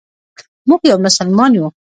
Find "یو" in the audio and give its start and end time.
0.91-0.97, 1.57-1.67